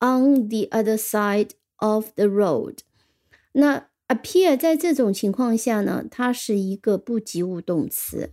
[0.00, 2.78] on the other side of the road。
[3.52, 8.32] 那 appear 在这种情况下呢，它是一个不及物动词。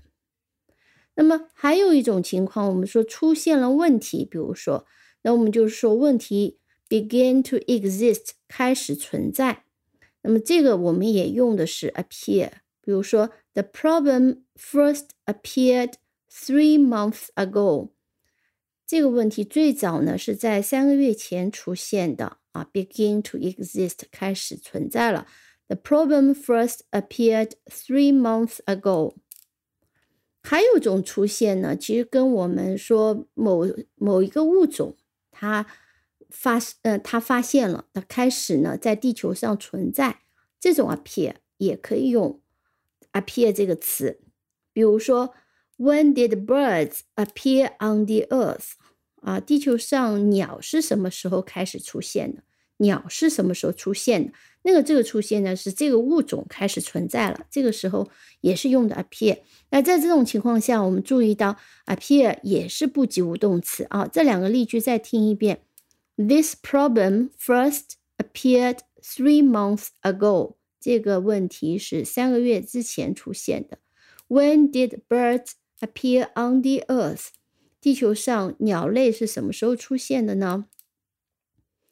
[1.15, 4.85] 那么还有一种情况，我们说出现了问题，比如说，
[5.23, 9.65] 那我们就是说问题 begin to exist 开始存在。
[10.23, 12.49] 那么这个我们也用的是 appear，
[12.81, 15.93] 比如说 the problem first appeared
[16.31, 17.89] three months ago，
[18.87, 25.27] 这个问题最早呢是在三个月前出现的啊，begin to exist 开始存在了。
[25.67, 29.15] The problem first appeared three months ago。
[30.51, 34.97] 还有一种出现呢，其实跟我们说某某一个物种
[35.31, 35.65] 它。
[36.29, 40.21] 发呃，它发现了，它开始呢，在地球上存在。
[40.61, 42.41] 这种 appear 也可以用
[43.11, 44.21] appear 这个词。
[44.71, 45.33] 比如说
[45.77, 48.71] ，When did birds appear on the earth？
[49.21, 52.43] 啊，地球上鸟是什么时候开始出现的？
[52.77, 54.33] 鸟是什么时候出现的？
[54.63, 57.45] 那个这个出现呢，是这个物种开始存在了。
[57.49, 58.09] 这个时候
[58.41, 59.39] 也是用的 appear。
[59.69, 64.07] 那在这种情况下，我们注意到 appear 也是不及物动词啊。
[64.07, 65.63] 这两个例句再听一遍。
[66.15, 70.55] This problem first appeared three months ago。
[70.79, 73.79] 这个问题是三个月之前出现的。
[74.27, 77.27] When did birds appear on the earth？
[77.79, 80.65] 地球上鸟类是什么时候出现的呢？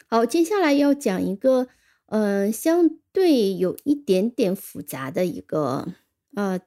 [0.07, 1.67] 好，接下来要讲一个，
[2.09, 5.87] 嗯，相对有一点点复杂的一个
[6.35, 6.59] 呃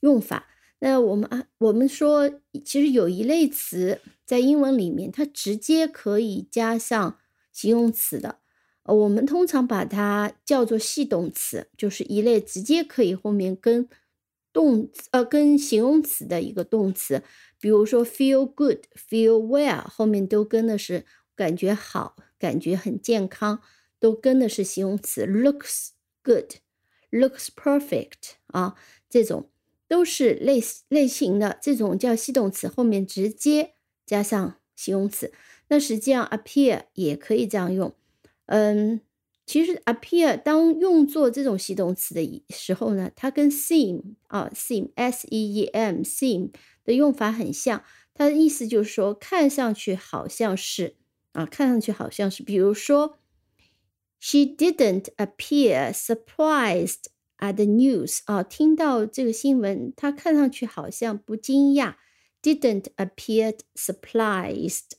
[0.00, 0.46] 用法。
[0.80, 2.30] 那我们啊，我们说，
[2.64, 4.00] 其实有一类词。
[4.26, 7.18] 在英文里面，它直接可以加上
[7.52, 8.38] 形容词的，
[8.84, 13.86] 呃，我们通常把它叫做系动词，就是一类直接可以后面跟
[14.50, 17.22] 动呃跟形容词的一个动词，
[17.60, 21.04] 比如说 feel good、feel well 后面都跟的是
[21.36, 23.60] 感觉好、感觉很健康，
[24.04, 25.92] 都跟的是形容词，looks
[26.22, 26.56] good、
[27.10, 28.74] looks perfect 啊，
[29.08, 29.48] 这种
[29.88, 33.72] 都是类类型的这种叫系动词，后面直接。
[34.04, 35.32] 加上形容词，
[35.68, 37.94] 那实际上 appear 也可以这样用。
[38.44, 39.00] 嗯，
[39.46, 46.50] 其实 appear 当用作这种系动词的时候呢，它跟 seem 啊 seem s e e m seem
[46.84, 47.82] 的用法很像。
[48.12, 50.96] 它的意思就是说，看上去好像是
[51.32, 52.42] 啊，看上去好像是。
[52.42, 53.16] 比如说
[54.23, 57.05] ，She didn't appear surprised
[57.37, 61.95] at the news 啊，听到这个新闻，她看上去好像不惊讶。
[62.41, 64.93] didn't appear surprised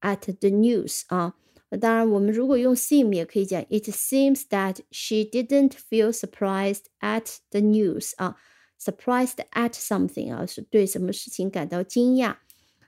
[0.00, 1.34] at the news 啊。
[1.80, 8.36] 当然，我们如果用 seem 也可以讲，It seems that she didn't feel surprised at the news 啊，
[8.78, 12.36] surprised at something 啊，是对什么事情感到惊讶。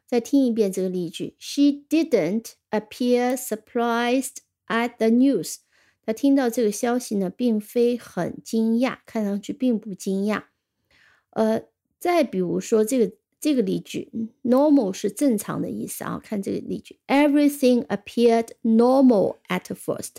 [0.07, 5.57] 再听一遍这个例句：She didn't appear surprised at the news。
[6.10, 10.46] 他听到这个消息呢，并非很惊讶，看上去并不惊讶。
[11.30, 11.62] 呃，
[12.00, 14.10] 再比如说这个这个例句
[14.44, 16.20] ，normal 是正常的意思啊。
[16.24, 20.14] 看这个例句，Everything appeared normal at first。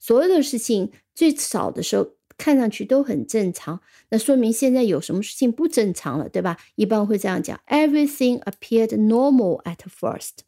[0.00, 6.56] 所有的事情最早的时候看上去都很正常，那说明现在有什么事情不正常了，对吧？
[6.76, 10.38] 一般会这样讲，Everything appeared normal at first。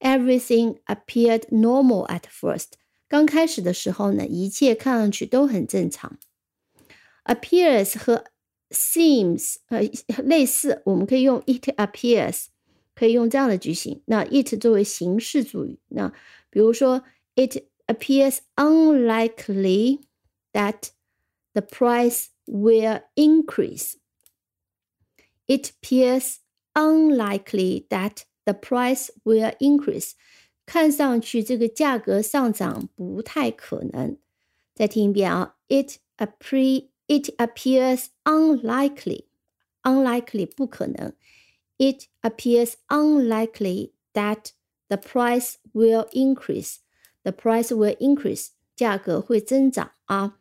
[0.00, 2.68] Everything appeared normal at first。
[3.13, 6.17] 刚开始的时候呢，一切看上去都很正常。
[7.25, 8.25] Appears 和
[8.69, 9.81] seems，呃，
[10.23, 12.45] 类似，我们可以用 it appears，
[12.95, 14.01] 可以用这样的句型。
[14.05, 16.13] 那 it 作为形式主语，那
[16.49, 17.03] 比如说
[17.35, 20.01] it appears unlikely
[20.53, 20.89] that
[21.53, 23.93] the price will increase.
[25.47, 26.37] It appears
[26.73, 30.11] unlikely that the price will increase.
[30.66, 34.16] 看上去这个价格上涨不太可能。
[34.74, 39.24] 再听一遍啊，It appear it appears unlikely
[39.82, 41.12] unlikely 不可能。
[41.76, 44.50] It appears unlikely that
[44.88, 46.76] the price will increase.
[47.22, 48.48] The price will increase.
[48.76, 50.38] 价格会增长啊。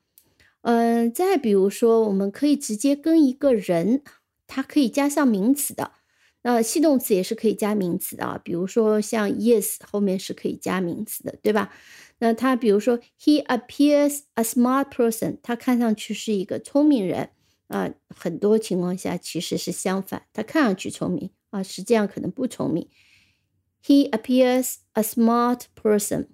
[0.61, 4.01] 嗯，再比如说，我们可以直接跟一个人，
[4.47, 5.91] 它可以加上名词的。
[6.43, 11.73] 那系动词也是可以加名词的啊，比如说像 yes 后面是可以加名词的，对吧？
[12.19, 17.29] 那他比如说 he appears a smart person，他看上去是一个聪明人
[17.67, 22.87] 啊，很多情况下其实是相反，他看上去聪明啊，实际上可能不聪明。
[23.83, 26.27] He appears a smart person。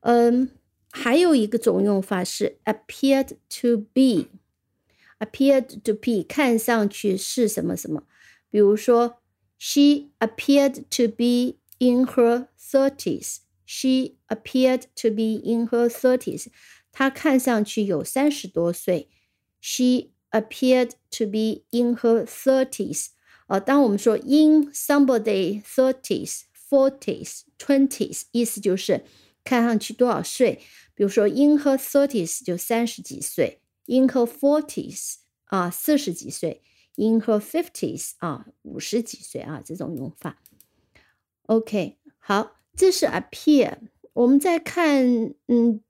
[0.00, 0.50] 嗯，
[0.90, 8.04] 还有一个总用法是 appeared to be，appeared to be 看上去是什么什么。
[8.51, 9.21] 比如说，
[9.57, 13.37] She appeared to be in her thirties.
[13.65, 16.47] She appeared to be in her thirties.
[16.91, 19.09] 她看上去有三十多岁。
[19.59, 23.07] She appeared to be in her thirties.
[23.47, 29.03] 啊，当我们说 in somebody thirties, forties, twenties，意思就是
[29.43, 30.59] 看上去多少岁。
[30.93, 35.15] 比如说 in her thirties 就三十几岁，in her forties
[35.45, 36.61] 啊四十几岁。
[36.96, 40.42] In her fifties 啊，五十几岁啊，这种用法。
[41.46, 43.78] OK，好，这是 appear。
[44.12, 45.82] 我们再看，嗯，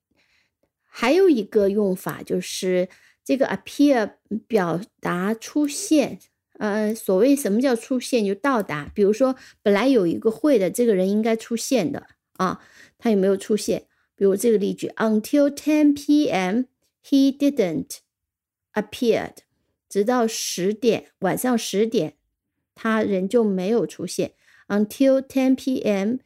[0.82, 2.88] 还有一个用法就是
[3.24, 4.14] 这个 appear
[4.46, 6.18] 表达出现。
[6.58, 8.90] 呃，所谓什么叫出现，就到达。
[8.94, 12.62] 比如说，本来有一个会的，这个人应该出现的啊，
[12.98, 13.86] 他有没有出现？
[14.14, 16.64] 比如这个例句：Until 10 p.m.,
[17.04, 17.98] he didn't
[18.74, 19.38] appeared.
[19.92, 22.14] 直到十点，晚上十点，
[22.74, 24.32] 他仍旧没有出现。
[24.66, 26.16] Until 10 p.m.,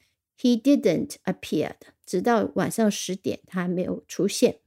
[0.40, 1.72] he didn't appear.
[2.04, 4.60] 直到晚上十点，他还没有出现。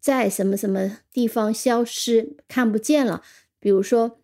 [0.00, 3.22] 在什么什么地方消失，看不见了。
[3.60, 4.20] 比如说。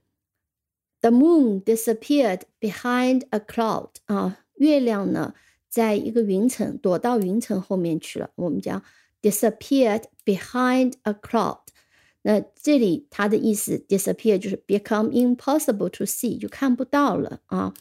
[1.00, 5.34] The moon disappeared behind a cloud 啊，月亮呢，
[5.68, 8.30] 在一个云层躲到云层后面去了。
[8.34, 8.82] 我们讲
[9.22, 11.60] disappeared behind a cloud。
[12.22, 17.72] 那这里它的意思 disappear 就是 become impossible to see，就看不到了啊。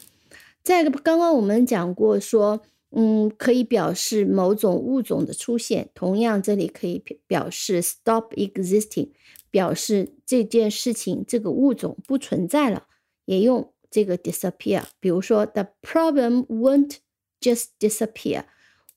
[0.62, 5.90] 再个，刚刚我们讲过说，嗯，可以表示某种物种的出现。
[5.94, 9.10] 同样，这里可以表示 stop existing，
[9.50, 12.86] 表示这件事情这个物种不存在了。
[13.29, 16.97] 也用这个 disappear，比如说 the problem won't
[17.39, 18.45] just disappear，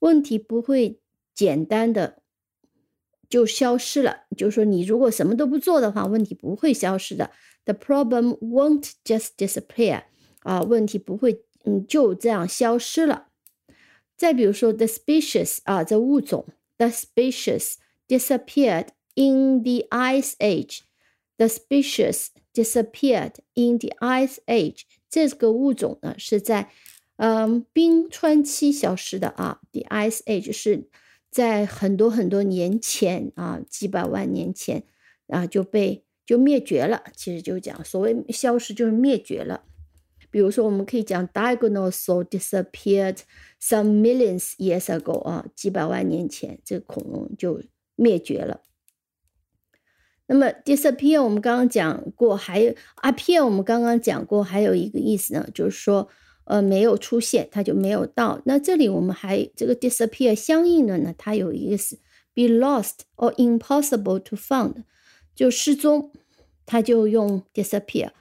[0.00, 1.00] 问题不会
[1.34, 2.22] 简单的
[3.28, 4.24] 就消失了。
[4.36, 7.30] 就是说，你如果什么都不做的话，问题不会消失的。
[7.64, 10.04] The problem won't just disappear，
[10.40, 13.28] 啊，问题不会嗯就这样消失了。
[14.16, 16.46] 再比如说 the species，啊，这物种，
[16.78, 17.74] the species
[18.08, 24.83] disappeared in the ice age。The species disappeared in the ice age。
[25.09, 26.71] 这个物种呢是在
[27.17, 29.59] 嗯冰川期消失的啊。
[29.71, 30.87] The ice age 是
[31.29, 34.83] 在很多很多年前啊，几百万年前
[35.27, 37.03] 啊就被就灭绝了。
[37.15, 39.65] 其实就讲所谓消失就是灭绝了。
[40.31, 43.19] 比如说我们可以讲 Diagonosaur disappeared
[43.61, 47.61] some millions years ago 啊，几百万年前这个恐龙就
[47.95, 48.61] 灭绝了。
[50.27, 56.07] 那么 disappear 我们刚刚讲过，还有 appear 我们刚刚讲过，还有一个意思呢，就是说
[56.45, 58.41] 呃没有出现，它就没有到。
[58.45, 61.97] 那这里我们还这个 disappear 相应的呢，它有一个是
[62.33, 64.83] be lost or impossible to find，
[65.35, 66.11] 就失踪，
[66.65, 68.11] 它就用 disappear。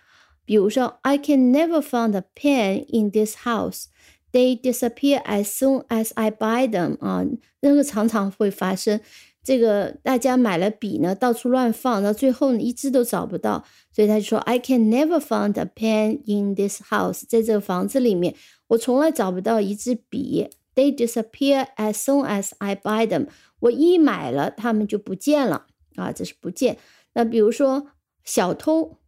[0.44, 3.84] 比如说，I can never find a pen in this house.
[4.32, 6.98] They disappear as soon as I buy them.
[6.98, 7.24] 啊，
[7.60, 9.00] 那个常常会发生。
[9.44, 13.64] 这个大家买了笔呢，到处乱放，到最后呢，一支都找不到。
[13.90, 17.24] 所以他就说，I can never find a pen in this house.
[17.28, 18.34] 在这个房子里面，
[18.68, 20.48] 我从来找不到一支笔。
[20.74, 23.26] They disappear as soon as I buy them.
[23.60, 26.78] 我一买了，它们就不见了啊，这是不见。
[27.12, 27.88] 那比如说，
[28.24, 28.98] 小偷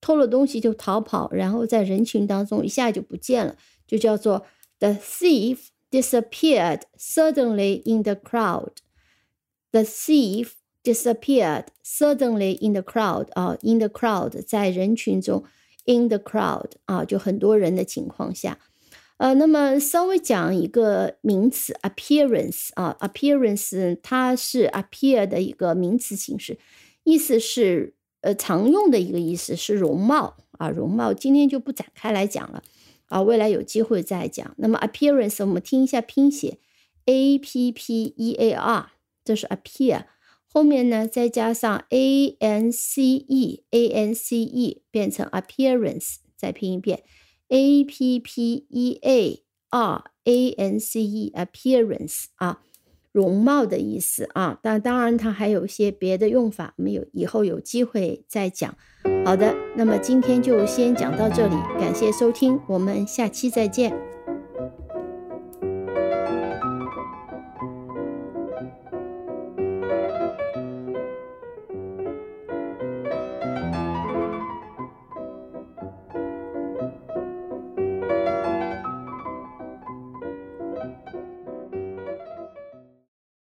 [0.00, 4.46] 偷了东西就逃跑，然后在人群当中一下就不见了，就叫做
[4.78, 8.74] The thief disappeared suddenly in the crowd.
[9.70, 15.44] The thief disappeared suddenly in the crowd 啊，in the crowd 在人群中
[15.84, 18.58] ，in the crowd 啊，就很多人的情况下，
[19.18, 26.58] 呃，那么稍微讲一个名词 appearance 啊，appearance 它是 appear 的一个名词形式，
[27.04, 32.62] 意思是呃常用的一个意思是容貌啊，容貌今天就不展开来讲了
[33.08, 34.54] 啊，未来有机会再讲。
[34.56, 36.58] 那么 appearance 我们听一下拼写
[37.04, 38.92] ，a p p e a r。
[39.28, 40.04] 这是 appear，
[40.50, 47.02] 后面呢再加上 a n c e，a n c e 变成 appearance，再拼一遍
[47.48, 52.62] a p p e a r a n c e，appearance 啊，
[53.12, 54.58] 容貌的意思啊。
[54.62, 58.74] 但当然它还有一些别的用法，我们有以后有机会再讲。
[59.26, 64.17] 好的，那么今天就先讲到这里，感谢收听，我们下期再见。